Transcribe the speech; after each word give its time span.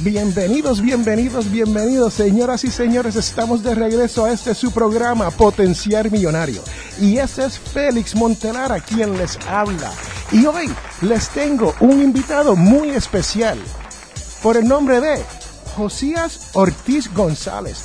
Bienvenidos, 0.00 0.80
bienvenidos, 0.80 1.50
bienvenidos, 1.50 2.14
señoras 2.14 2.62
y 2.62 2.70
señores. 2.70 3.16
Estamos 3.16 3.64
de 3.64 3.74
regreso 3.74 4.24
a 4.24 4.30
este 4.30 4.54
su 4.54 4.70
programa 4.70 5.28
Potenciar 5.32 6.08
Millonario. 6.12 6.62
Y 7.00 7.18
ese 7.18 7.46
es 7.46 7.58
Félix 7.58 8.14
Montelara 8.14 8.78
quien 8.78 9.18
les 9.18 9.36
habla. 9.48 9.90
Y 10.30 10.46
hoy 10.46 10.70
les 11.02 11.28
tengo 11.30 11.74
un 11.80 12.00
invitado 12.00 12.54
muy 12.54 12.90
especial 12.90 13.58
por 14.40 14.56
el 14.56 14.68
nombre 14.68 15.00
de 15.00 15.20
Josías 15.74 16.50
Ortiz 16.52 17.12
González. 17.12 17.82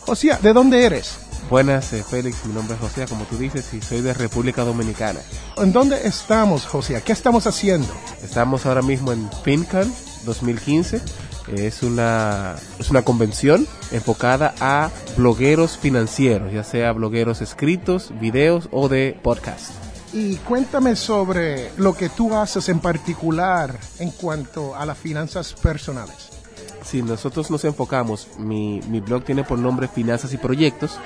Josías, 0.00 0.42
¿de 0.42 0.52
dónde 0.52 0.84
eres? 0.84 1.14
Buenas, 1.48 1.94
eh, 1.94 2.04
Félix. 2.04 2.44
Mi 2.44 2.52
nombre 2.52 2.74
es 2.74 2.80
José, 2.82 3.06
como 3.08 3.24
tú 3.24 3.38
dices, 3.38 3.72
y 3.72 3.80
soy 3.80 4.02
de 4.02 4.12
República 4.12 4.64
Dominicana. 4.64 5.20
¿En 5.56 5.72
dónde 5.72 6.06
estamos, 6.06 6.66
José? 6.66 7.00
¿Qué 7.02 7.12
estamos 7.12 7.46
haciendo? 7.46 7.88
Estamos 8.22 8.66
ahora 8.66 8.82
mismo 8.82 9.12
en 9.12 9.30
FinCon 9.42 9.90
2015 10.26 11.00
es 11.48 11.82
una, 11.82 12.56
es 12.78 12.90
una 12.90 13.02
convención 13.02 13.66
enfocada 13.92 14.54
a 14.60 14.90
blogueros 15.16 15.76
financieros, 15.76 16.52
ya 16.52 16.64
sea 16.64 16.92
blogueros 16.92 17.40
escritos, 17.42 18.12
videos 18.20 18.68
o 18.70 18.88
de 18.88 19.18
podcast. 19.22 19.72
Y 20.12 20.36
cuéntame 20.36 20.94
sobre 20.94 21.70
lo 21.76 21.94
que 21.94 22.08
tú 22.08 22.34
haces 22.36 22.68
en 22.68 22.80
particular 22.80 23.78
en 23.98 24.10
cuanto 24.10 24.76
a 24.76 24.86
las 24.86 24.96
finanzas 24.96 25.54
personales. 25.54 26.30
Sí, 26.84 27.02
nosotros 27.02 27.50
nos 27.50 27.64
enfocamos, 27.64 28.28
mi, 28.38 28.80
mi 28.88 29.00
blog 29.00 29.24
tiene 29.24 29.42
por 29.42 29.58
nombre 29.58 29.88
Finanzas 29.88 30.32
y 30.32 30.36
Proyectos 30.36 30.98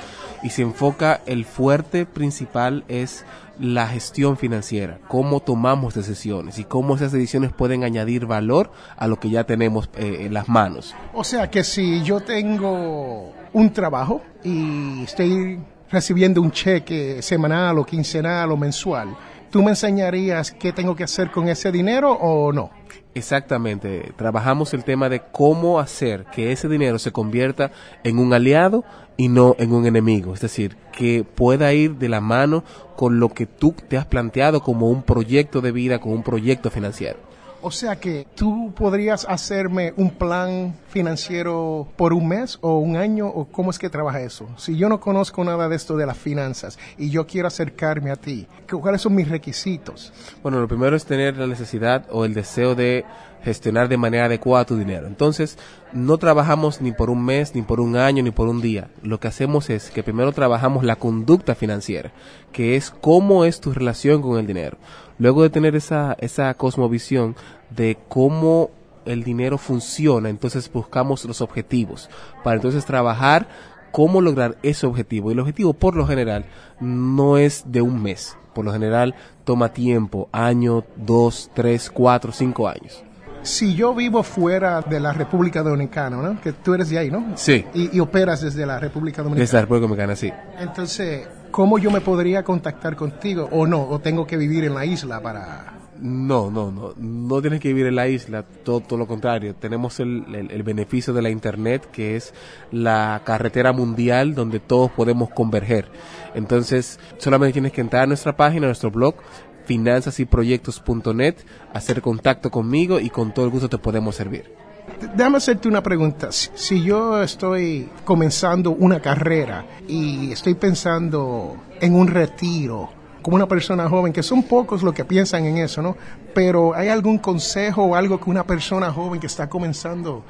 y 0.42 0.50
se 0.50 0.62
enfoca, 0.62 1.22
el 1.26 1.44
fuerte 1.44 2.04
principal 2.04 2.84
es 2.88 3.24
la 3.58 3.88
gestión 3.88 4.36
financiera, 4.36 4.98
cómo 5.08 5.40
tomamos 5.40 5.94
decisiones 5.94 6.58
y 6.58 6.64
cómo 6.64 6.96
esas 6.96 7.12
decisiones 7.12 7.52
pueden 7.52 7.84
añadir 7.84 8.26
valor 8.26 8.70
a 8.96 9.06
lo 9.06 9.18
que 9.18 9.30
ya 9.30 9.44
tenemos 9.44 9.90
eh, 9.96 10.18
en 10.20 10.34
las 10.34 10.48
manos. 10.48 10.94
O 11.12 11.24
sea 11.24 11.50
que 11.50 11.64
si 11.64 12.02
yo 12.02 12.20
tengo 12.20 13.32
un 13.52 13.72
trabajo 13.72 14.22
y 14.44 15.02
estoy 15.02 15.58
recibiendo 15.90 16.40
un 16.40 16.50
cheque 16.50 17.22
semanal 17.22 17.78
o 17.78 17.84
quincenal 17.84 18.52
o 18.52 18.56
mensual, 18.56 19.16
¿tú 19.50 19.62
me 19.62 19.70
enseñarías 19.70 20.52
qué 20.52 20.72
tengo 20.72 20.94
que 20.94 21.04
hacer 21.04 21.30
con 21.30 21.48
ese 21.48 21.72
dinero 21.72 22.12
o 22.12 22.52
no? 22.52 22.70
Exactamente, 23.14 24.12
trabajamos 24.16 24.74
el 24.74 24.84
tema 24.84 25.08
de 25.08 25.22
cómo 25.32 25.80
hacer 25.80 26.26
que 26.26 26.52
ese 26.52 26.68
dinero 26.68 26.98
se 26.98 27.10
convierta 27.10 27.72
en 28.04 28.18
un 28.18 28.32
aliado 28.32 28.84
y 29.18 29.28
no 29.28 29.56
en 29.58 29.72
un 29.72 29.84
enemigo, 29.84 30.32
es 30.32 30.40
decir, 30.40 30.76
que 30.92 31.24
pueda 31.24 31.74
ir 31.74 31.96
de 31.96 32.08
la 32.08 32.20
mano 32.20 32.62
con 32.96 33.18
lo 33.18 33.30
que 33.30 33.46
tú 33.46 33.74
te 33.88 33.98
has 33.98 34.06
planteado 34.06 34.62
como 34.62 34.88
un 34.88 35.02
proyecto 35.02 35.60
de 35.60 35.72
vida, 35.72 35.98
como 35.98 36.14
un 36.14 36.22
proyecto 36.22 36.70
financiero. 36.70 37.27
O 37.60 37.72
sea 37.72 37.96
que 37.96 38.26
tú 38.36 38.72
podrías 38.76 39.26
hacerme 39.28 39.92
un 39.96 40.10
plan 40.10 40.76
financiero 40.88 41.88
por 41.96 42.12
un 42.12 42.28
mes 42.28 42.56
o 42.60 42.78
un 42.78 42.96
año 42.96 43.26
o 43.26 43.46
cómo 43.46 43.70
es 43.70 43.78
que 43.80 43.90
trabaja 43.90 44.20
eso. 44.20 44.48
Si 44.56 44.76
yo 44.76 44.88
no 44.88 45.00
conozco 45.00 45.42
nada 45.42 45.68
de 45.68 45.74
esto 45.74 45.96
de 45.96 46.06
las 46.06 46.16
finanzas 46.16 46.78
y 46.96 47.10
yo 47.10 47.26
quiero 47.26 47.48
acercarme 47.48 48.12
a 48.12 48.16
ti, 48.16 48.46
¿cuáles 48.70 49.02
son 49.02 49.16
mis 49.16 49.28
requisitos? 49.28 50.12
Bueno, 50.42 50.60
lo 50.60 50.68
primero 50.68 50.94
es 50.94 51.04
tener 51.04 51.36
la 51.36 51.48
necesidad 51.48 52.06
o 52.12 52.24
el 52.24 52.32
deseo 52.32 52.76
de 52.76 53.04
gestionar 53.42 53.88
de 53.88 53.96
manera 53.96 54.26
adecuada 54.26 54.64
tu 54.64 54.76
dinero. 54.76 55.06
Entonces, 55.06 55.58
no 55.92 56.18
trabajamos 56.18 56.80
ni 56.80 56.92
por 56.92 57.10
un 57.10 57.24
mes, 57.24 57.54
ni 57.54 57.62
por 57.62 57.80
un 57.80 57.96
año, 57.96 58.22
ni 58.22 58.30
por 58.30 58.48
un 58.48 58.60
día. 58.60 58.88
Lo 59.02 59.20
que 59.20 59.28
hacemos 59.28 59.70
es 59.70 59.90
que 59.90 60.02
primero 60.02 60.32
trabajamos 60.32 60.84
la 60.84 60.96
conducta 60.96 61.54
financiera, 61.54 62.12
que 62.52 62.76
es 62.76 62.90
cómo 62.90 63.44
es 63.44 63.60
tu 63.60 63.72
relación 63.72 64.22
con 64.22 64.38
el 64.38 64.46
dinero. 64.46 64.78
Luego 65.18 65.42
de 65.42 65.50
tener 65.50 65.74
esa, 65.76 66.16
esa 66.20 66.54
cosmovisión 66.54 67.36
de 67.70 67.98
cómo 68.08 68.70
el 69.04 69.24
dinero 69.24 69.58
funciona, 69.58 70.28
entonces 70.28 70.70
buscamos 70.72 71.24
los 71.24 71.40
objetivos 71.40 72.08
para 72.44 72.56
entonces 72.56 72.84
trabajar 72.84 73.48
cómo 73.90 74.20
lograr 74.20 74.56
ese 74.62 74.86
objetivo. 74.86 75.30
Y 75.30 75.34
el 75.34 75.40
objetivo, 75.40 75.72
por 75.72 75.96
lo 75.96 76.06
general, 76.06 76.44
no 76.80 77.38
es 77.38 77.64
de 77.66 77.82
un 77.82 78.02
mes. 78.02 78.36
Por 78.54 78.64
lo 78.64 78.72
general, 78.72 79.14
toma 79.44 79.72
tiempo, 79.72 80.28
año, 80.32 80.84
dos, 80.96 81.50
tres, 81.54 81.90
cuatro, 81.90 82.32
cinco 82.32 82.68
años. 82.68 83.04
Si 83.42 83.74
yo 83.74 83.94
vivo 83.94 84.22
fuera 84.22 84.80
de 84.80 84.98
la 84.98 85.12
República 85.12 85.62
Dominicana, 85.62 86.16
¿no? 86.16 86.40
Que 86.40 86.52
tú 86.52 86.74
eres 86.74 86.90
de 86.90 86.98
ahí, 86.98 87.10
¿no? 87.10 87.36
Sí. 87.36 87.64
Y, 87.72 87.96
y 87.96 88.00
operas 88.00 88.42
desde 88.42 88.66
la 88.66 88.80
República 88.80 89.22
Dominicana. 89.22 89.42
Desde 89.42 89.56
la 89.56 89.60
República 89.62 89.82
Dominicana, 89.82 90.16
sí. 90.16 90.32
Entonces, 90.58 91.28
¿cómo 91.58 91.76
yo 91.80 91.90
me 91.90 92.00
podría 92.00 92.44
contactar 92.44 92.94
contigo? 92.94 93.48
¿O 93.50 93.66
no? 93.66 93.82
¿O 93.82 93.98
tengo 93.98 94.28
que 94.28 94.36
vivir 94.36 94.62
en 94.62 94.76
la 94.76 94.86
isla 94.86 95.20
para...? 95.20 95.74
No, 96.00 96.52
no, 96.52 96.70
no. 96.70 96.94
No 96.96 97.40
tienes 97.40 97.58
que 97.58 97.66
vivir 97.66 97.86
en 97.86 97.96
la 97.96 98.06
isla, 98.06 98.44
todo, 98.44 98.96
lo 98.96 99.08
contrario. 99.08 99.56
Tenemos 99.56 99.98
el, 99.98 100.24
el, 100.32 100.52
el, 100.52 100.62
beneficio 100.62 101.12
de 101.12 101.20
la 101.20 101.30
Internet, 101.30 101.88
que 101.90 102.14
es 102.14 102.32
la 102.70 103.22
carretera 103.24 103.72
mundial 103.72 104.36
donde 104.36 104.60
todos 104.60 104.92
podemos 104.92 105.30
converger. 105.30 105.90
Entonces, 106.36 107.00
solamente 107.16 107.54
tienes 107.54 107.72
que 107.72 107.80
entrar 107.80 108.04
a 108.04 108.06
nuestra 108.06 108.36
página, 108.36 108.66
a 108.66 108.68
nuestro 108.68 108.92
blog, 108.92 109.16
finanzasyproyectos.net, 109.64 111.34
hacer 111.74 112.02
contacto 112.02 112.52
conmigo 112.52 113.00
y 113.00 113.10
con 113.10 113.34
todo 113.34 113.46
el 113.46 113.50
gusto 113.50 113.68
te 113.68 113.78
podemos 113.78 114.14
servir. 114.14 114.67
Déjame 115.14 115.38
hacerte 115.38 115.68
una 115.68 115.82
pregunta. 115.82 116.30
Si 116.30 116.82
yo 116.82 117.22
estoy 117.22 117.88
comenzando 118.04 118.70
una 118.70 119.00
carrera 119.00 119.64
y 119.86 120.32
estoy 120.32 120.54
pensando 120.54 121.56
en 121.80 121.94
un 121.94 122.08
retiro, 122.08 122.90
como 123.22 123.36
una 123.36 123.46
persona 123.46 123.88
joven, 123.88 124.12
que 124.12 124.22
son 124.22 124.42
pocos 124.42 124.82
los 124.82 124.94
que 124.94 125.04
piensan 125.04 125.44
en 125.44 125.58
eso, 125.58 125.82
¿no? 125.82 125.96
Pero 126.34 126.74
¿hay 126.74 126.88
algún 126.88 127.18
consejo 127.18 127.84
o 127.84 127.94
algo 127.94 128.18
que 128.20 128.30
una 128.30 128.44
persona 128.44 128.92
joven 128.92 129.20
que 129.20 129.26
está 129.26 129.48
comenzando 129.48 130.24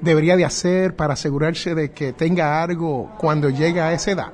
debería 0.00 0.36
de 0.36 0.44
hacer 0.44 0.94
para 0.94 1.14
asegurarse 1.14 1.74
de 1.74 1.90
que 1.92 2.12
tenga 2.12 2.62
algo 2.62 3.12
cuando 3.18 3.50
llegue 3.50 3.80
a 3.80 3.92
esa 3.92 4.10
edad? 4.10 4.32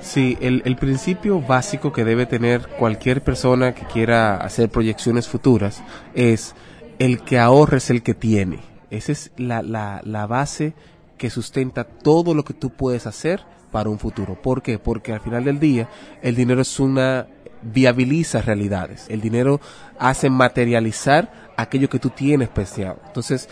Sí, 0.00 0.36
el, 0.40 0.62
el, 0.64 0.76
principio 0.76 1.40
básico 1.40 1.92
que 1.92 2.04
debe 2.04 2.26
tener 2.26 2.68
cualquier 2.78 3.22
persona 3.22 3.74
que 3.74 3.86
quiera 3.86 4.36
hacer 4.36 4.68
proyecciones 4.68 5.26
futuras 5.26 5.82
es 6.14 6.54
el 6.98 7.22
que 7.22 7.38
ahorre 7.38 7.78
es 7.78 7.90
el 7.90 8.02
que 8.02 8.14
tiene. 8.14 8.60
Esa 8.90 9.12
es 9.12 9.30
la, 9.36 9.62
la, 9.62 10.00
la 10.04 10.26
base 10.26 10.74
que 11.18 11.30
sustenta 11.30 11.84
todo 11.84 12.34
lo 12.34 12.44
que 12.44 12.54
tú 12.54 12.70
puedes 12.70 13.06
hacer 13.06 13.42
para 13.72 13.90
un 13.90 13.98
futuro. 13.98 14.40
¿Por 14.40 14.62
qué? 14.62 14.78
Porque 14.78 15.12
al 15.12 15.20
final 15.20 15.44
del 15.44 15.58
día 15.58 15.88
el 16.22 16.34
dinero 16.34 16.62
es 16.62 16.78
una 16.80 17.26
viabiliza 17.62 18.42
realidades. 18.42 19.06
El 19.08 19.20
dinero 19.20 19.60
hace 19.98 20.30
materializar 20.30 21.52
aquello 21.56 21.88
que 21.88 21.98
tú 21.98 22.10
tienes 22.10 22.48
pensado. 22.48 22.98
Entonces, 23.06 23.48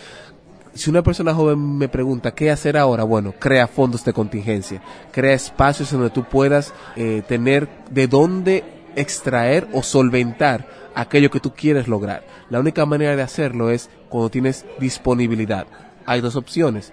si 0.75 0.91
una 0.91 1.03
persona 1.03 1.35
joven 1.35 1.79
me 1.79 1.89
pregunta 1.89 2.35
qué 2.35 2.51
hacer 2.51 2.77
ahora, 2.77 3.05
bueno, 3.05 3.33
crea 3.39 3.67
fondos 3.67 4.05
de 4.05 4.13
contingencia, 4.13 4.83
crea 5.13 5.35
espacios 5.35 5.93
en 5.93 6.01
donde 6.01 6.15
tú 6.15 6.25
puedas 6.25 6.73
eh, 6.97 7.23
tener 7.27 7.69
de 7.91 8.09
dónde 8.09 8.65
extraer 8.97 9.69
o 9.73 9.83
solventar 9.83 10.84
aquello 10.95 11.31
que 11.31 11.41
tú 11.41 11.53
quieres 11.55 11.89
lograr. 11.89 12.25
La 12.51 12.61
única 12.61 12.87
manera 12.87 13.17
de 13.17 13.23
hacerlo 13.23 13.71
es 13.71 13.91
cuando 14.09 14.31
tienes 14.31 14.65
disponibilidad. 14.79 15.67
Hay 16.07 16.21
dos 16.21 16.37
opciones. 16.37 16.93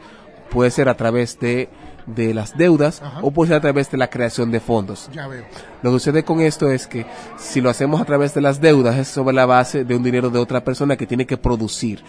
Puede 0.51 0.69
ser 0.69 0.89
a 0.89 0.95
través 0.97 1.39
de, 1.39 1.69
de 2.05 2.33
las 2.33 2.57
deudas 2.57 3.01
Ajá. 3.01 3.19
o 3.21 3.31
puede 3.31 3.49
ser 3.49 3.57
a 3.57 3.61
través 3.61 3.89
de 3.89 3.97
la 3.97 4.09
creación 4.09 4.51
de 4.51 4.59
fondos. 4.59 5.09
Ya 5.13 5.27
veo. 5.27 5.45
Lo 5.81 5.91
que 5.91 5.99
sucede 5.99 6.23
con 6.23 6.41
esto 6.41 6.69
es 6.69 6.87
que 6.87 7.05
si 7.37 7.61
lo 7.61 7.69
hacemos 7.69 8.01
a 8.01 8.05
través 8.05 8.33
de 8.33 8.41
las 8.41 8.59
deudas 8.59 8.97
es 8.97 9.07
sobre 9.07 9.33
la 9.33 9.45
base 9.45 9.85
de 9.85 9.95
un 9.95 10.03
dinero 10.03 10.29
de 10.29 10.39
otra 10.39 10.63
persona 10.63 10.97
que 10.97 11.07
tiene 11.07 11.25
que 11.25 11.37
producir. 11.37 12.03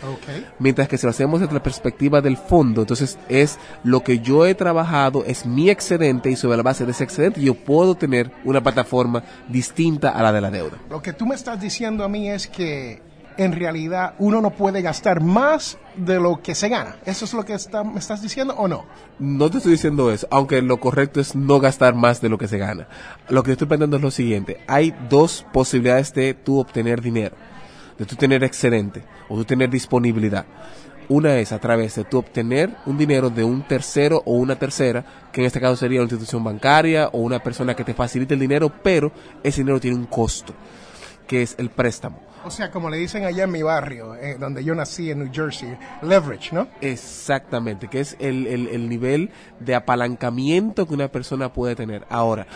Mientras 0.59 0.89
que 0.89 0.99
si 0.99 1.06
lo 1.06 1.11
hacemos 1.11 1.41
desde 1.41 1.55
la 1.55 1.62
perspectiva 1.62 2.21
del 2.21 2.37
fondo, 2.37 2.83
entonces 2.83 3.19
es 3.29 3.59
lo 3.85 4.03
que 4.03 4.19
yo 4.19 4.44
he 4.44 4.55
trabajado, 4.55 5.25
es 5.25 5.47
mi 5.47 5.71
excedente 5.71 6.31
y 6.31 6.37
sobre 6.37 6.56
la 6.56 6.62
base 6.65 6.85
de 6.85 6.91
ese 6.91 7.05
excedente 7.05 7.41
yo 7.41 7.55
puedo 7.55 7.94
tener 7.94 8.33
una 8.44 8.61
plataforma 8.61 9.23
distinta 9.49 10.11
a 10.11 10.23
la 10.23 10.33
de 10.33 10.41
la 10.41 10.50
deuda. 10.50 10.79
Lo 10.91 11.00
que 11.00 11.12
tú 11.12 11.27
me 11.27 11.35
estás 11.35 11.61
diciendo 11.61 12.03
a 12.05 12.09
mí 12.09 12.29
es 12.29 12.49
que 12.49 13.00
en 13.44 13.53
realidad 13.53 14.15
uno 14.19 14.41
no 14.41 14.50
puede 14.50 14.83
gastar 14.83 15.21
más 15.23 15.79
de 15.97 16.19
lo 16.21 16.41
que 16.43 16.55
se 16.55 16.69
gana. 16.69 16.97
¿Eso 17.05 17.25
es 17.25 17.35
lo 17.35 17.44
que 17.44 17.55
está- 17.55 17.85
me 17.85 17.99
estás 17.99 18.23
diciendo 18.23 18.55
o 18.56 18.69
no? 18.69 18.85
No 19.19 19.50
te 19.50 19.59
estoy 19.59 19.73
diciendo 19.73 20.11
eso, 20.11 20.27
aunque 20.31 20.61
lo 20.62 20.79
correcto 20.79 21.21
es 21.21 21.35
no 21.37 21.61
gastar 21.61 21.94
más 21.94 22.21
de 22.21 22.29
lo 22.29 22.39
que 22.39 22.49
se 22.49 22.59
gana. 22.59 22.89
Lo 23.29 23.43
que 23.43 23.53
estoy 23.53 23.67
planteando 23.69 23.97
es 23.97 24.03
lo 24.03 24.11
siguiente. 24.11 24.61
Hay 24.67 24.94
dos 25.09 25.44
posibilidades 25.53 26.12
de 26.15 26.35
tú 26.35 26.59
obtener 26.61 27.00
dinero, 27.00 27.37
de 27.99 28.05
tú 28.06 28.17
tener 28.17 28.43
excedente 28.44 29.05
o 29.29 29.37
tú 29.37 29.44
tener 29.44 29.71
disponibilidad. 29.71 30.44
Una 31.09 31.37
es 31.39 31.53
a 31.53 31.59
través 31.59 31.97
de 31.97 32.05
tú 32.05 32.19
obtener 32.19 32.71
un 32.87 32.97
dinero 32.97 33.29
de 33.29 33.44
un 33.44 33.62
tercero 33.62 34.23
o 34.25 34.35
una 34.37 34.56
tercera, 34.56 35.05
que 35.33 35.41
en 35.41 35.47
este 35.47 35.61
caso 35.61 35.77
sería 35.77 35.99
una 36.00 36.05
institución 36.05 36.43
bancaria 36.43 37.09
o 37.09 37.19
una 37.19 37.41
persona 37.43 37.75
que 37.75 37.85
te 37.85 37.93
facilite 37.93 38.35
el 38.35 38.41
dinero, 38.41 38.73
pero 38.83 39.12
ese 39.43 39.61
dinero 39.61 39.81
tiene 39.81 39.97
un 39.97 40.06
costo, 40.06 40.55
que 41.27 41.43
es 41.43 41.55
el 41.59 41.71
préstamo. 41.71 42.21
O 42.44 42.50
sea, 42.50 42.71
como 42.73 42.91
le 42.91 42.97
dicen 42.97 43.25
allá 43.25 43.44
en 43.44 43.53
mi 43.53 43.62
barrio, 43.62 44.17
eh, 44.17 44.37
donde 44.39 44.65
yo 44.65 44.75
nací 44.75 45.11
en 45.11 45.21
New 45.21 45.31
Jersey, 45.33 45.77
leverage, 46.03 46.53
¿no? 46.53 46.67
Exactamente, 46.81 47.87
que 47.89 48.00
es 48.00 48.17
el, 48.19 48.47
el- 48.49 48.67
el 48.69 48.89
nivel 48.89 49.31
de 49.61 49.77
apalancamiento 49.77 50.87
que 50.87 50.94
una 50.94 51.06
persona 51.06 51.53
puede 51.53 51.77
tener. 51.77 52.05
Ahora, 52.11 52.49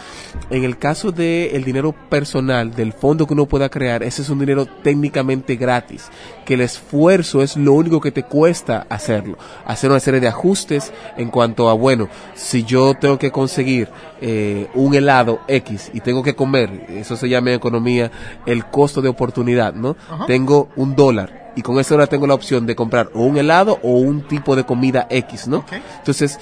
en 0.51 0.65
el 0.65 0.77
caso 0.79 1.13
del 1.13 1.55
el 1.55 1.63
dinero 1.65 1.93
personal, 2.11 2.75
del 2.75 2.93
fondo 2.93 3.27
que 3.29 3.35
uno 3.35 3.47
pueda 3.47 3.69
crear, 3.69 4.03
ese 4.03 4.23
es 4.23 4.29
un 4.29 4.41
dinero 4.41 4.67
técnicamente 4.67 5.55
gratis, 5.55 6.09
que 6.45 6.55
el 6.55 6.63
esfuerzo 6.63 7.43
es 7.43 7.57
lo 7.57 7.73
único 7.75 8.01
que 8.01 8.11
te 8.11 8.25
cuesta 8.25 8.87
hacerlo. 8.89 9.39
Hacer 9.67 9.91
una 9.91 10.01
serie 10.01 10.19
de 10.21 10.29
ajustes 10.29 10.93
en 11.17 11.31
cuanto 11.31 11.69
a, 11.71 11.75
bueno, 11.75 12.09
si 12.35 12.65
yo 12.65 12.95
tengo 12.95 13.19
que 13.19 13.31
conseguir 13.31 13.89
eh, 14.21 14.67
un 14.75 14.95
helado 14.95 15.41
X 15.47 15.91
y 15.95 16.01
tengo 16.01 16.25
que 16.25 16.35
comer, 16.35 16.87
eso 16.89 17.17
se 17.17 17.29
llama 17.29 17.51
en 17.51 17.57
economía 17.57 18.11
el 18.47 18.67
costo 18.67 19.01
de 19.01 19.09
oportunidad, 19.09 19.75
¿no? 19.77 19.97
Ajá. 20.11 20.27
Tengo 20.27 20.69
un 20.77 20.97
dólar 20.97 21.53
y 21.57 21.63
con 21.63 21.79
eso 21.81 21.95
ahora 21.95 22.07
tengo 22.07 22.27
la 22.27 22.35
opción 22.35 22.67
de 22.67 22.77
comprar 22.77 23.11
o 23.15 23.23
un 23.23 23.39
helado 23.39 23.81
o 23.83 23.93
un 23.93 24.23
tipo 24.29 24.55
de 24.55 24.65
comida 24.65 25.07
X, 25.09 25.49
¿no? 25.49 25.65
Entonces, 25.99 26.39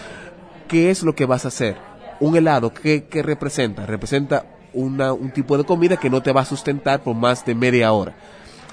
¿qué 0.69 0.91
es 0.91 1.03
lo 1.03 1.15
que 1.15 1.25
vas 1.25 1.45
a 1.45 1.49
hacer? 1.49 1.77
Un 2.21 2.37
helado, 2.37 2.75
¿qué, 2.75 3.05
qué 3.05 3.23
representa? 3.23 3.87
Representa 3.87 4.45
una, 4.73 5.13
un 5.13 5.31
tipo 5.31 5.57
de 5.57 5.65
comida 5.65 5.97
que 5.97 6.11
no 6.11 6.21
te 6.21 6.33
va 6.33 6.41
a 6.41 6.45
sustentar 6.45 7.01
por 7.03 7.15
más 7.15 7.47
de 7.47 7.55
media 7.55 7.93
hora. 7.93 8.15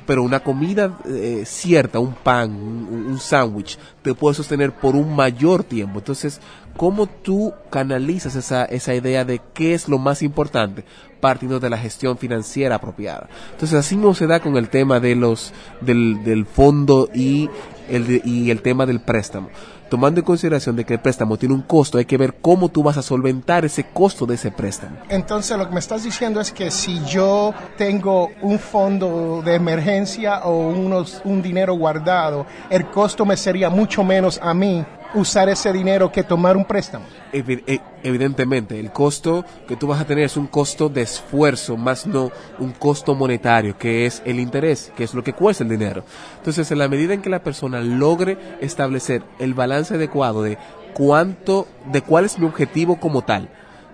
Pero 0.05 0.23
una 0.23 0.41
comida 0.41 0.97
eh, 1.05 1.43
cierta, 1.45 1.99
un 1.99 2.13
pan, 2.13 2.51
un, 2.51 3.05
un 3.09 3.19
sándwich, 3.19 3.77
te 4.01 4.13
puede 4.13 4.35
sostener 4.35 4.71
por 4.73 4.95
un 4.95 5.15
mayor 5.15 5.63
tiempo. 5.63 5.99
Entonces, 5.99 6.41
¿cómo 6.75 7.07
tú 7.07 7.53
canalizas 7.69 8.35
esa, 8.35 8.65
esa 8.65 8.95
idea 8.95 9.25
de 9.25 9.41
qué 9.53 9.73
es 9.73 9.87
lo 9.87 9.97
más 9.97 10.21
importante? 10.21 10.83
partiendo 11.21 11.59
de 11.59 11.69
la 11.69 11.77
gestión 11.77 12.17
financiera 12.17 12.75
apropiada. 12.75 13.29
Entonces, 13.51 13.77
así 13.77 13.95
no 13.95 14.13
se 14.13 14.27
da 14.27 14.39
con 14.39 14.57
el 14.57 14.69
tema 14.69 14.99
de 14.99 15.15
los, 15.15 15.53
del, 15.79 16.23
del 16.23 16.45
fondo 16.45 17.07
y 17.13 17.47
el, 17.89 18.21
y 18.25 18.49
el 18.49 18.61
tema 18.61 18.85
del 18.85 19.01
préstamo. 19.01 19.49
Tomando 19.91 20.21
en 20.21 20.25
consideración 20.25 20.77
de 20.77 20.85
que 20.85 20.93
el 20.93 21.01
préstamo 21.01 21.35
tiene 21.35 21.53
un 21.53 21.63
costo, 21.63 21.97
hay 21.97 22.05
que 22.05 22.15
ver 22.15 22.35
cómo 22.41 22.69
tú 22.69 22.81
vas 22.81 22.95
a 22.95 23.01
solventar 23.01 23.65
ese 23.65 23.83
costo 23.83 24.25
de 24.25 24.35
ese 24.35 24.49
préstamo. 24.49 24.95
Entonces 25.09 25.57
lo 25.57 25.67
que 25.67 25.73
me 25.73 25.81
estás 25.81 26.05
diciendo 26.05 26.39
es 26.39 26.53
que 26.53 26.71
si 26.71 27.03
yo 27.03 27.53
tengo 27.77 28.29
un 28.41 28.57
fondo 28.57 29.41
de 29.43 29.53
emergencia 29.53 30.45
o 30.45 30.69
unos, 30.69 31.21
un 31.25 31.41
dinero 31.41 31.73
guardado, 31.73 32.45
el 32.69 32.85
costo 32.85 33.25
me 33.25 33.35
sería 33.35 33.69
mucho 33.69 34.01
menos 34.05 34.39
a 34.41 34.53
mí 34.53 34.85
usar 35.13 35.49
ese 35.49 35.71
dinero 35.73 36.11
que 36.11 36.23
tomar 36.23 36.55
un 36.57 36.65
préstamo. 36.65 37.05
Evi- 37.33 37.63
e- 37.67 37.81
Evidentemente, 38.03 38.79
el 38.79 38.91
costo 38.91 39.45
que 39.67 39.75
tú 39.75 39.85
vas 39.87 40.01
a 40.01 40.05
tener 40.05 40.23
es 40.23 40.35
un 40.37 40.47
costo 40.47 40.89
de 40.89 41.01
esfuerzo, 41.03 41.77
más 41.77 42.07
no 42.07 42.31
un 42.57 42.71
costo 42.71 43.13
monetario, 43.13 43.77
que 43.77 44.05
es 44.07 44.23
el 44.25 44.39
interés, 44.39 44.91
que 44.95 45.03
es 45.03 45.13
lo 45.13 45.23
que 45.23 45.33
cuesta 45.33 45.63
el 45.63 45.69
dinero. 45.69 46.03
Entonces, 46.37 46.71
en 46.71 46.79
la 46.79 46.87
medida 46.87 47.13
en 47.13 47.21
que 47.21 47.29
la 47.29 47.43
persona 47.43 47.79
logre 47.81 48.37
establecer 48.59 49.21
el 49.37 49.53
balance 49.53 49.93
adecuado 49.93 50.41
de 50.41 50.57
cuánto, 50.93 51.67
de 51.91 52.01
cuál 52.01 52.25
es 52.25 52.39
mi 52.39 52.45
objetivo 52.47 52.99
como 52.99 53.21
tal, 53.23 53.49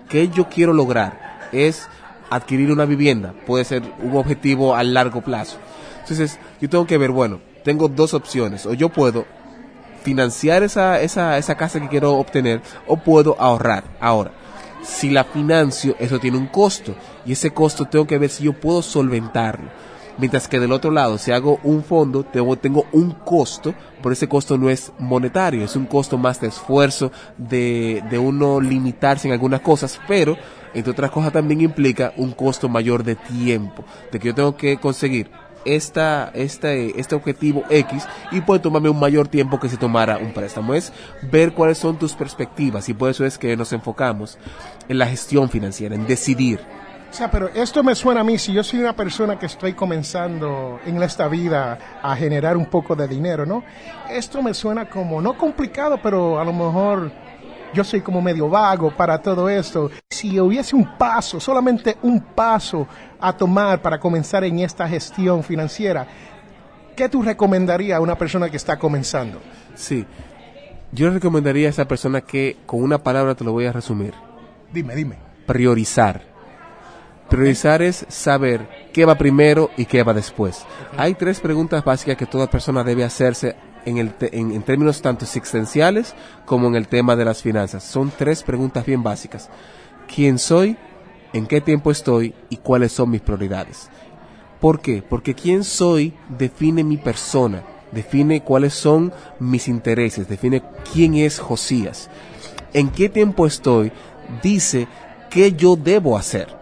qué 0.08 0.28
yo 0.28 0.48
quiero 0.48 0.72
lograr, 0.72 1.48
es 1.52 1.86
adquirir 2.30 2.72
una 2.72 2.84
vivienda, 2.86 3.34
puede 3.46 3.64
ser 3.64 3.82
un 4.02 4.16
objetivo 4.16 4.74
a 4.74 4.82
largo 4.84 5.20
plazo. 5.20 5.58
Entonces, 6.00 6.38
yo 6.60 6.68
tengo 6.70 6.86
que 6.86 6.96
ver, 6.98 7.10
bueno, 7.10 7.40
tengo 7.62 7.88
dos 7.88 8.14
opciones, 8.14 8.64
o 8.64 8.72
yo 8.72 8.88
puedo 8.88 9.26
financiar 10.08 10.62
esa, 10.62 11.02
esa, 11.02 11.36
esa 11.36 11.54
casa 11.54 11.78
que 11.80 11.88
quiero 11.88 12.14
obtener 12.14 12.62
o 12.86 12.96
puedo 12.96 13.36
ahorrar. 13.38 13.84
Ahora, 14.00 14.30
si 14.82 15.10
la 15.10 15.22
financio, 15.24 15.96
eso 15.98 16.18
tiene 16.18 16.38
un 16.38 16.46
costo 16.46 16.94
y 17.26 17.32
ese 17.32 17.50
costo 17.50 17.84
tengo 17.84 18.06
que 18.06 18.16
ver 18.16 18.30
si 18.30 18.44
yo 18.44 18.54
puedo 18.54 18.80
solventarlo. 18.80 19.68
Mientras 20.16 20.48
que 20.48 20.58
del 20.58 20.72
otro 20.72 20.90
lado, 20.90 21.18
si 21.18 21.30
hago 21.30 21.60
un 21.62 21.84
fondo, 21.84 22.24
tengo, 22.24 22.86
un 22.92 23.10
costo, 23.10 23.74
pero 24.02 24.14
ese 24.14 24.28
costo 24.28 24.56
no 24.56 24.70
es 24.70 24.92
monetario, 24.98 25.62
es 25.62 25.76
un 25.76 25.84
costo 25.84 26.16
más 26.16 26.40
de 26.40 26.48
esfuerzo, 26.48 27.12
de, 27.36 28.02
de 28.10 28.18
uno 28.18 28.62
limitarse 28.62 29.28
en 29.28 29.34
algunas 29.34 29.60
cosas, 29.60 30.00
pero 30.08 30.38
entre 30.72 30.92
otras 30.92 31.10
cosas 31.10 31.34
también 31.34 31.60
implica 31.60 32.14
un 32.16 32.32
costo 32.32 32.70
mayor 32.70 33.04
de 33.04 33.14
tiempo, 33.14 33.84
de 34.10 34.18
que 34.18 34.28
yo 34.28 34.34
tengo 34.34 34.56
que 34.56 34.78
conseguir 34.78 35.30
esta, 35.74 36.30
este, 36.34 36.98
este 37.00 37.14
objetivo 37.14 37.64
X 37.70 38.06
y 38.30 38.40
puede 38.40 38.60
tomarme 38.60 38.88
un 38.88 38.98
mayor 38.98 39.28
tiempo 39.28 39.60
que 39.60 39.68
si 39.68 39.76
tomara 39.76 40.18
un 40.18 40.32
préstamo. 40.32 40.74
Es 40.74 40.92
ver 41.30 41.52
cuáles 41.52 41.78
son 41.78 41.98
tus 41.98 42.14
perspectivas 42.14 42.88
y 42.88 42.94
por 42.94 43.10
eso 43.10 43.24
es 43.24 43.38
que 43.38 43.56
nos 43.56 43.72
enfocamos 43.72 44.38
en 44.88 44.98
la 44.98 45.06
gestión 45.06 45.48
financiera, 45.48 45.94
en 45.94 46.06
decidir. 46.06 46.60
O 47.10 47.12
sea, 47.12 47.30
pero 47.30 47.48
esto 47.48 47.82
me 47.82 47.94
suena 47.94 48.20
a 48.20 48.24
mí, 48.24 48.36
si 48.36 48.52
yo 48.52 48.62
soy 48.62 48.80
una 48.80 48.94
persona 48.94 49.38
que 49.38 49.46
estoy 49.46 49.72
comenzando 49.72 50.78
en 50.84 51.02
esta 51.02 51.26
vida 51.26 51.78
a 52.02 52.14
generar 52.14 52.56
un 52.56 52.66
poco 52.66 52.94
de 52.94 53.08
dinero, 53.08 53.46
¿no? 53.46 53.64
Esto 54.10 54.42
me 54.42 54.52
suena 54.52 54.90
como, 54.90 55.22
no 55.22 55.38
complicado, 55.38 55.98
pero 56.02 56.38
a 56.38 56.44
lo 56.44 56.52
mejor 56.52 57.10
yo 57.74 57.84
soy 57.84 58.00
como 58.00 58.20
medio 58.20 58.48
vago 58.48 58.90
para 58.90 59.20
todo 59.20 59.48
esto. 59.48 59.90
Si 60.10 60.38
hubiese 60.40 60.74
un 60.74 60.96
paso, 60.96 61.40
solamente 61.40 61.96
un 62.02 62.20
paso 62.20 62.86
a 63.20 63.32
tomar 63.32 63.80
para 63.80 63.98
comenzar 63.98 64.44
en 64.44 64.60
esta 64.60 64.88
gestión 64.88 65.42
financiera, 65.42 66.06
¿qué 66.96 67.08
tú 67.08 67.22
recomendarías 67.22 67.98
a 67.98 68.00
una 68.00 68.16
persona 68.16 68.50
que 68.50 68.56
está 68.56 68.78
comenzando? 68.78 69.40
Sí, 69.74 70.04
yo 70.92 71.10
recomendaría 71.10 71.68
a 71.68 71.70
esa 71.70 71.86
persona 71.86 72.20
que 72.20 72.56
con 72.66 72.82
una 72.82 72.98
palabra 72.98 73.34
te 73.34 73.44
lo 73.44 73.52
voy 73.52 73.66
a 73.66 73.72
resumir. 73.72 74.14
Dime, 74.72 74.94
dime. 74.94 75.16
Priorizar. 75.46 76.22
Priorizar 77.28 77.82
es 77.82 78.06
saber 78.08 78.66
qué 78.92 79.04
va 79.04 79.16
primero 79.16 79.70
y 79.76 79.84
qué 79.84 80.02
va 80.02 80.14
después. 80.14 80.64
Hay 80.96 81.14
tres 81.14 81.40
preguntas 81.40 81.84
básicas 81.84 82.16
que 82.16 82.24
toda 82.24 82.50
persona 82.50 82.82
debe 82.82 83.04
hacerse 83.04 83.54
en, 83.84 83.98
el 83.98 84.12
en, 84.20 84.52
en 84.52 84.62
términos 84.62 85.02
tanto 85.02 85.24
existenciales 85.24 86.14
como 86.44 86.68
en 86.68 86.74
el 86.74 86.88
tema 86.88 87.16
de 87.16 87.24
las 87.24 87.42
finanzas. 87.42 87.84
Son 87.84 88.12
tres 88.16 88.42
preguntas 88.42 88.84
bien 88.84 89.02
básicas. 89.02 89.48
¿Quién 90.12 90.38
soy? 90.38 90.76
¿En 91.32 91.46
qué 91.46 91.60
tiempo 91.60 91.90
estoy? 91.90 92.34
¿Y 92.48 92.56
cuáles 92.56 92.92
son 92.92 93.10
mis 93.10 93.20
prioridades? 93.20 93.90
¿Por 94.60 94.80
qué? 94.80 95.02
Porque 95.02 95.34
quién 95.34 95.62
soy 95.62 96.14
define 96.28 96.82
mi 96.82 96.96
persona, 96.96 97.62
define 97.92 98.42
cuáles 98.42 98.74
son 98.74 99.12
mis 99.38 99.68
intereses, 99.68 100.28
define 100.28 100.62
quién 100.92 101.14
es 101.14 101.38
Josías. 101.38 102.10
¿En 102.72 102.88
qué 102.90 103.08
tiempo 103.08 103.46
estoy? 103.46 103.92
Dice 104.42 104.88
qué 105.30 105.52
yo 105.52 105.76
debo 105.76 106.16
hacer. 106.18 106.57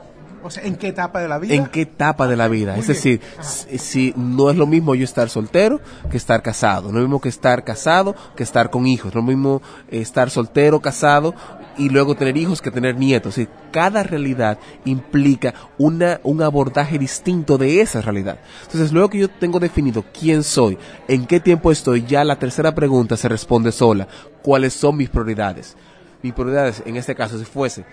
O 0.47 0.51
sea, 0.51 0.63
¿en 0.63 0.77
qué 0.77 0.89
etapa 0.89 1.21
de 1.21 1.29
la 1.29 1.39
vida? 1.39 1.55
¿En 1.55 1.67
qué 1.67 1.83
etapa 1.83 2.29
de 2.29 2.37
la 2.37 2.47
vida? 2.47 2.73
Muy 2.73 2.81
es 2.81 2.87
decir, 2.87 3.21
si, 3.41 3.79
si 3.79 4.15
no 4.17 4.49
es 4.49 4.57
lo 4.57 4.67
mismo 4.67 4.95
yo 4.95 5.03
estar 5.03 5.29
soltero 5.29 5.81
que 6.09 6.17
estar 6.17 6.41
casado, 6.41 6.83
no 6.83 6.89
es 6.91 6.95
lo 6.95 7.01
mismo 7.09 7.21
que 7.21 7.29
estar 7.29 7.65
casado 7.65 8.15
que 8.37 8.45
estar 8.45 8.71
con 8.71 8.87
hijos, 8.87 9.07
no 9.07 9.21
es 9.21 9.27
lo 9.27 9.33
mismo 9.33 9.63
estar 9.91 10.31
soltero, 10.31 10.81
casado 10.81 11.35
y 11.77 11.89
luego 11.89 12.15
tener 12.15 12.37
hijos 12.37 12.63
que 12.63 12.71
tener 12.71 12.97
nietos. 12.97 13.37
Es 13.37 13.49
decir, 13.49 13.51
cada 13.73 14.05
realidad 14.05 14.59
implica 14.85 15.53
una, 15.79 16.21
un 16.23 16.41
abordaje 16.43 16.97
distinto 16.97 17.59
de 17.59 17.81
esa 17.81 18.01
realidad. 18.01 18.39
Entonces, 18.63 18.93
luego 18.93 19.11
que 19.11 19.19
yo 19.19 19.29
tengo 19.29 19.59
definido 19.59 20.05
quién 20.19 20.45
soy, 20.45 20.79
en 21.09 21.27
qué 21.27 21.41
tiempo 21.41 21.73
estoy, 21.73 22.05
ya 22.07 22.23
la 22.23 22.39
tercera 22.39 22.73
pregunta 22.73 23.17
se 23.17 23.29
responde 23.29 23.73
sola. 23.73 24.07
¿Cuáles 24.43 24.75
son 24.75 24.97
mis 24.97 25.09
prioridades? 25.09 25.77
Mis 26.23 26.33
prioridades, 26.33 26.83
en 26.87 26.97
este 26.97 27.17
caso, 27.17 27.37
si 27.37 27.45
fuese 27.45 27.85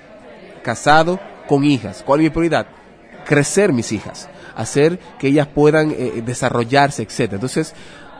casado 0.63 1.19
con 1.47 1.63
hijas. 1.63 2.03
¿Cuál 2.05 2.21
es 2.21 2.23
mi 2.25 2.29
prioridad? 2.29 2.67
Crecer 3.25 3.73
mis 3.73 3.91
hijas. 3.91 4.29
hacer 4.55 4.99
que 5.17 5.27
ellas 5.27 5.47
puedan 5.47 5.91
eh, 5.91 6.21
desarrollarse, 6.23 7.01
etcétera. 7.03 7.37
Entonces, 7.37 7.73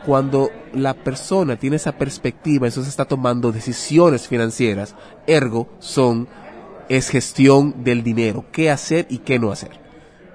cuando 0.04 0.50
la 0.72 0.94
persona 0.94 1.56
tiene 1.56 1.76
esa 1.76 1.92
perspectiva, 1.92 2.66
entonces 2.66 2.90
está 2.90 3.04
tomando 3.04 3.52
decisiones 3.52 4.28
financieras, 4.28 4.94
ergo 5.26 5.68
son 5.78 6.28
es 6.88 7.08
gestión 7.08 7.82
del 7.84 8.02
dinero, 8.02 8.44
qué 8.52 8.70
hacer 8.70 9.06
y 9.08 9.18
qué 9.18 9.38
no 9.38 9.50
hacer. 9.50 9.70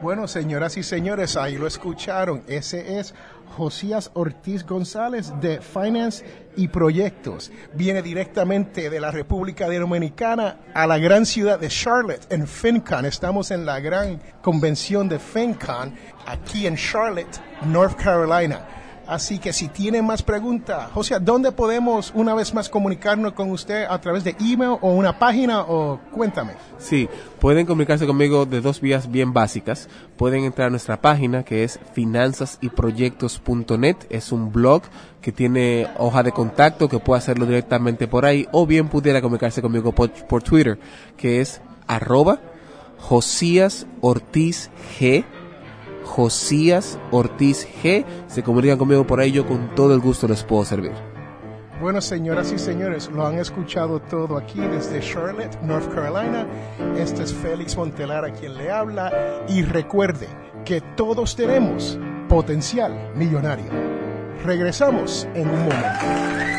Bueno, 0.02 0.28
señoras 0.28 0.78
y 0.78 0.84
señores, 0.84 1.36
ahí 1.36 1.58
lo 1.58 1.68
escucharon. 1.68 2.44
Ese 2.48 3.00
es 3.00 3.14
Josías 3.56 4.12
Ortiz 4.14 4.66
González 4.66 5.34
de 5.42 5.60
Finance 5.62 6.24
y 6.56 6.68
Proyectos. 6.68 7.52
Viene 7.74 8.02
directamente 8.02 8.90
de 8.90 9.00
la 9.00 9.12
República 9.12 9.68
Dominicana 9.68 10.58
a 10.74 10.88
la 10.88 10.98
gran 10.98 11.26
ciudad 11.26 11.60
de 11.60 11.68
Charlotte, 11.68 12.26
en 12.32 12.48
FinCon. 12.48 13.06
Estamos 13.06 13.52
en 13.52 13.66
la 13.66 13.80
gran 13.80 14.22
convención 14.42 15.10
de 15.10 15.20
FinCon 15.20 15.94
aquí 16.26 16.68
en 16.68 16.76
Charlotte, 16.76 17.42
North 17.66 17.96
Carolina. 17.96 18.79
Así 19.10 19.40
que 19.40 19.52
si 19.54 19.70
tienen 19.70 20.06
más 20.06 20.22
preguntas, 20.22 20.92
José, 20.94 21.18
¿dónde 21.20 21.52
podemos 21.52 22.12
una 22.14 22.36
vez 22.36 22.54
más 22.54 22.70
comunicarnos 22.70 23.34
con 23.34 23.50
usted 23.50 23.86
a 23.90 24.00
través 24.00 24.24
de 24.24 24.36
email 24.40 24.78
o 24.82 24.92
una 24.92 25.18
página 25.18 25.62
o 25.62 26.00
cuéntame? 26.12 26.54
Sí, 26.78 27.10
pueden 27.40 27.66
comunicarse 27.66 28.06
conmigo 28.06 28.46
de 28.46 28.62
dos 28.62 28.80
vías 28.80 29.10
bien 29.10 29.34
básicas. 29.34 29.90
Pueden 30.16 30.44
entrar 30.44 30.68
a 30.68 30.70
nuestra 30.70 31.02
página 31.02 31.44
que 31.44 31.64
es 31.64 31.80
finanzasyproyectos.net, 31.94 33.96
es 34.12 34.32
un 34.32 34.52
blog 34.52 34.84
que 35.22 35.32
tiene 35.32 35.88
hoja 35.98 36.22
de 36.22 36.32
contacto 36.32 36.88
que 36.88 37.00
puede 37.00 37.18
hacerlo 37.18 37.48
directamente 37.48 38.08
por 38.08 38.28
ahí 38.28 38.48
o 38.52 38.68
bien 38.68 38.90
pudiera 38.90 39.24
comunicarse 39.24 39.64
conmigo 39.64 39.92
por, 39.92 40.12
por 40.12 40.44
Twitter 40.44 40.78
que 41.18 41.42
es 41.42 41.62
arroba 41.88 42.38
Josías 43.00 43.88
Ortiz 44.02 44.70
G 45.00 45.26
Josías 46.10 46.98
Ortiz 47.12 47.68
G. 47.82 48.04
Se 48.28 48.42
comunican 48.42 48.80
conmigo 48.80 49.06
por 49.06 49.20
ahí, 49.20 49.32
yo 49.32 49.46
con 49.46 49.76
todo 49.76 49.94
el 49.94 50.00
gusto 50.00 50.28
les 50.28 50.44
puedo 50.44 50.66
servir. 50.66 50.92
Bueno, 51.80 52.02
señoras 52.02 52.52
y 52.52 52.60
señores, 52.60 53.10
lo 53.10 53.26
han 53.26 53.38
escuchado 53.38 54.02
todo 54.02 54.36
aquí 54.36 54.60
desde 54.60 55.00
Charlotte, 55.00 55.62
North 55.62 55.88
Carolina. 55.94 56.46
Este 56.98 57.24
es 57.24 57.34
Félix 57.34 57.78
Montelar 57.78 58.26
a 58.26 58.34
quien 58.34 58.56
le 58.56 58.70
habla. 58.70 59.46
Y 59.48 59.62
recuerde 59.62 60.28
que 60.66 60.82
todos 60.82 61.36
tenemos 61.36 61.98
potencial 62.28 63.12
millonario. 63.16 63.70
Regresamos 64.44 65.28
en 65.36 65.48
un 65.48 65.60
momento. 65.60 66.59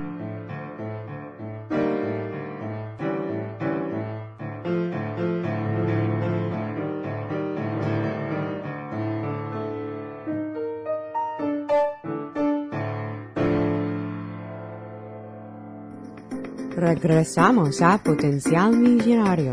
Regresamos 16.81 17.81
a 17.83 17.99
Potencial 17.99 18.75
Millonario. 18.75 19.51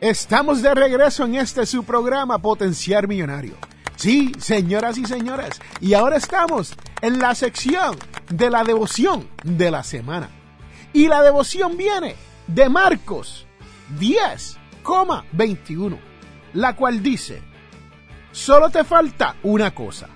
Estamos 0.00 0.62
de 0.62 0.74
regreso 0.74 1.26
en 1.26 1.34
este 1.34 1.66
su 1.66 1.84
programa 1.84 2.38
Potencial 2.38 3.06
Millonario. 3.06 3.52
Sí, 3.96 4.32
señoras 4.38 4.96
y 4.96 5.04
señores, 5.04 5.60
y 5.82 5.92
ahora 5.92 6.16
estamos 6.16 6.74
en 7.02 7.18
la 7.18 7.34
sección 7.34 7.96
de 8.30 8.48
la 8.48 8.64
devoción 8.64 9.28
de 9.44 9.70
la 9.70 9.84
semana. 9.84 10.30
Y 10.94 11.06
la 11.06 11.22
devoción 11.22 11.76
viene 11.76 12.16
de 12.46 12.70
Marcos 12.70 13.46
10,21, 13.98 15.98
la 16.54 16.74
cual 16.74 17.02
dice, 17.02 17.49
Solo 18.32 18.70
te 18.70 18.84
falta 18.84 19.36
una 19.42 19.72
cosa. 19.72 20.08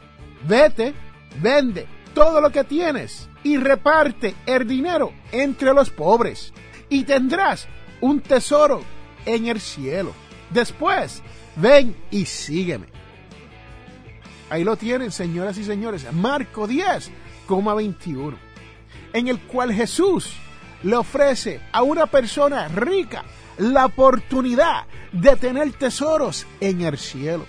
Vete, 0.46 0.94
vende 1.40 1.86
todo 2.14 2.40
lo 2.40 2.50
que 2.50 2.64
tienes 2.64 3.28
y 3.42 3.56
reparte 3.56 4.34
el 4.46 4.66
dinero 4.66 5.12
entre 5.32 5.74
los 5.74 5.90
pobres 5.90 6.52
y 6.88 7.04
tendrás 7.04 7.66
un 8.00 8.20
tesoro 8.20 8.82
en 9.26 9.46
el 9.46 9.60
cielo. 9.60 10.12
Después, 10.50 11.22
ven 11.56 11.96
y 12.10 12.26
sígueme. 12.26 12.86
Ahí 14.50 14.62
lo 14.62 14.76
tienen, 14.76 15.10
señoras 15.10 15.58
y 15.58 15.64
señores, 15.64 16.06
Marco 16.12 16.66
10, 16.66 17.10
21, 17.48 18.36
en 19.12 19.28
el 19.28 19.40
cual 19.40 19.72
Jesús 19.72 20.32
le 20.82 20.96
ofrece 20.96 21.60
a 21.72 21.82
una 21.82 22.06
persona 22.06 22.68
rica 22.68 23.24
la 23.58 23.86
oportunidad 23.86 24.86
de 25.12 25.36
tener 25.36 25.72
tesoros 25.72 26.46
en 26.60 26.82
el 26.82 26.98
cielo. 26.98 27.46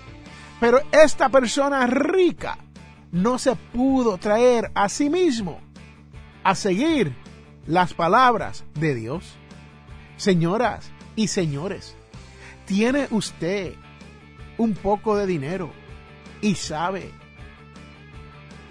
Pero 0.59 0.79
esta 0.91 1.29
persona 1.29 1.85
rica 1.87 2.57
no 3.11 3.37
se 3.37 3.55
pudo 3.55 4.17
traer 4.17 4.71
a 4.73 4.89
sí 4.89 5.09
mismo 5.09 5.59
a 6.43 6.55
seguir 6.55 7.15
las 7.65 7.93
palabras 7.93 8.63
de 8.75 8.95
Dios. 8.95 9.35
Señoras 10.17 10.91
y 11.15 11.27
señores, 11.27 11.95
¿tiene 12.65 13.07
usted 13.11 13.73
un 14.57 14.73
poco 14.73 15.17
de 15.17 15.25
dinero 15.25 15.71
y 16.41 16.55
sabe 16.55 17.11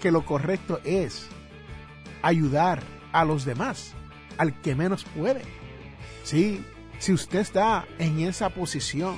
que 0.01 0.11
lo 0.11 0.25
correcto 0.25 0.79
es 0.83 1.27
ayudar 2.21 2.81
a 3.11 3.25
los 3.25 3.45
demás, 3.45 3.93
al 4.37 4.59
que 4.61 4.75
menos 4.75 5.03
puede? 5.03 5.41
Sí, 6.23 6.63
si 6.97 7.13
usted 7.13 7.39
está 7.39 7.85
en 7.99 8.19
esa 8.21 8.49
posición, 8.49 9.17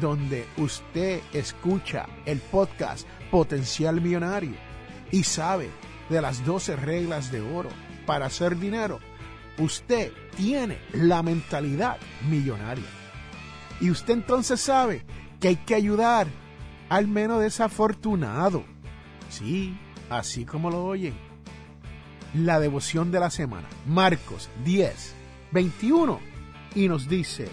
donde 0.00 0.46
usted 0.56 1.20
escucha 1.32 2.06
el 2.24 2.38
podcast 2.38 3.06
Potencial 3.30 4.00
Millonario 4.00 4.54
y 5.10 5.24
sabe 5.24 5.70
de 6.08 6.20
las 6.20 6.44
12 6.44 6.76
reglas 6.76 7.30
de 7.30 7.40
oro 7.40 7.70
para 8.06 8.26
hacer 8.26 8.58
dinero, 8.58 8.98
usted 9.58 10.12
tiene 10.36 10.78
la 10.92 11.22
mentalidad 11.22 11.98
millonaria. 12.28 12.84
Y 13.80 13.90
usted 13.90 14.14
entonces 14.14 14.60
sabe 14.60 15.04
que 15.40 15.48
hay 15.48 15.56
que 15.56 15.74
ayudar 15.74 16.26
al 16.88 17.08
menos 17.08 17.40
desafortunado. 17.40 18.64
Sí, 19.28 19.76
así 20.10 20.44
como 20.44 20.70
lo 20.70 20.84
oyen. 20.84 21.14
La 22.34 22.60
devoción 22.60 23.10
de 23.10 23.20
la 23.20 23.30
semana, 23.30 23.68
Marcos 23.86 24.48
10, 24.64 25.14
21, 25.52 26.20
y 26.74 26.88
nos 26.88 27.08
dice, 27.08 27.48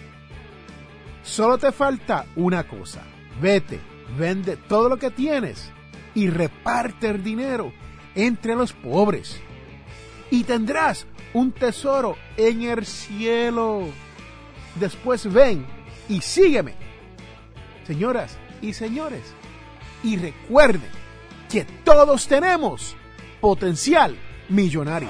Solo 1.23 1.57
te 1.57 1.71
falta 1.71 2.25
una 2.35 2.67
cosa. 2.67 3.01
Vete, 3.41 3.79
vende 4.17 4.57
todo 4.57 4.89
lo 4.89 4.97
que 4.97 5.11
tienes 5.11 5.71
y 6.15 6.29
reparte 6.29 7.09
el 7.09 7.23
dinero 7.23 7.71
entre 8.15 8.55
los 8.55 8.73
pobres. 8.73 9.39
Y 10.31 10.43
tendrás 10.43 11.07
un 11.33 11.51
tesoro 11.51 12.17
en 12.37 12.63
el 12.63 12.85
cielo. 12.85 13.87
Después 14.75 15.31
ven 15.31 15.65
y 16.07 16.21
sígueme. 16.21 16.73
Señoras 17.85 18.37
y 18.61 18.73
señores, 18.73 19.33
y 20.03 20.17
recuerden 20.17 20.91
que 21.49 21.65
todos 21.83 22.27
tenemos 22.27 22.95
potencial 23.41 24.15
millonario. 24.49 25.09